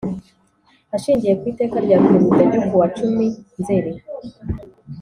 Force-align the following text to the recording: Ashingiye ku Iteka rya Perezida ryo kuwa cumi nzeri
Ashingiye 0.95 1.33
ku 1.39 1.43
Iteka 1.51 1.77
rya 1.85 1.97
Perezida 2.05 2.41
ryo 2.49 2.61
kuwa 2.69 2.87
cumi 2.97 3.27
nzeri 3.59 3.91